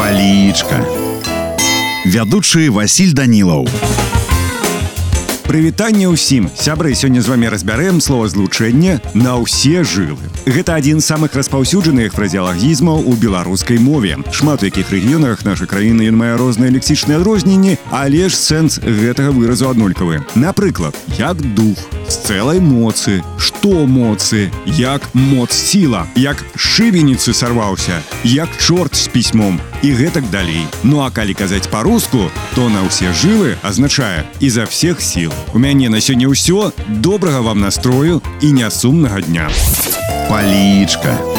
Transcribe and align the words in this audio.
Палічка. 0.00 0.80
Вядучы 2.08 2.72
Васіль 2.72 3.12
Данілаў. 3.12 3.68
Прывітанне 5.44 6.08
ўсім. 6.08 6.48
Сябры 6.56 6.96
сёння 6.96 7.20
з 7.20 7.28
вами 7.28 7.52
разбярэм 7.52 8.00
слова 8.00 8.24
злучэнне 8.24 9.04
на 9.12 9.36
ўсе 9.36 9.84
жылы 9.84 10.24
гэта 10.48 10.80
адзін 10.80 11.04
з 11.04 11.08
самых 11.12 11.36
распаўсюджаных 11.36 12.16
фразеалагізмаў 12.16 13.04
у 13.04 13.12
беларускай 13.12 13.76
мове. 13.76 14.16
Шмат 14.32 14.64
у 14.64 14.72
якіх 14.72 14.88
рэгіёнах 14.88 15.44
нашай 15.44 15.68
краіны 15.68 16.08
ён 16.08 16.16
мае 16.16 16.40
розныя 16.40 16.72
лексічныя 16.72 17.20
адрозненні 17.20 17.76
але 17.92 18.32
ж 18.32 18.40
сэнс 18.40 18.80
гэтага 18.80 19.36
выразу 19.36 19.68
аднолькавы. 19.68 20.24
Напрыклад 20.32 20.96
як 21.20 21.36
дух 21.54 21.76
з 22.10 22.18
цэлай 22.26 22.60
моцы. 22.60 23.22
Што 23.38 23.86
моцы? 23.86 24.50
Як 24.66 25.02
моц 25.14 25.54
сіла 25.54 26.06
як 26.16 26.42
шыбеніцы 26.56 27.32
сарваўся? 27.32 28.02
Як 28.24 28.48
чорт 28.58 28.96
з 28.96 29.06
пісьмом? 29.06 29.60
І 29.82 29.94
гэтак 29.94 30.26
далей. 30.30 30.66
Ну 30.82 31.00
а 31.00 31.10
калі 31.10 31.34
казаць 31.34 31.70
по-руску 31.70 32.30
то 32.54 32.68
на 32.68 32.82
ўсе 32.82 33.14
жылы 33.14 33.56
азначае 33.62 34.26
изо 34.40 34.66
всех 34.66 35.00
сил 35.00 35.32
у 35.54 35.58
мяне 35.58 35.88
на 35.88 36.00
сёння 36.02 36.26
ўсё. 36.26 36.72
Добрага 36.88 37.40
вам 37.40 37.60
настрою 37.60 38.22
і 38.42 38.52
нясумнага 38.52 39.20
дня. 39.20 39.48
Палічка. 40.28 41.29